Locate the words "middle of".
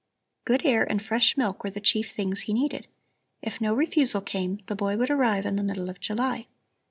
5.63-5.99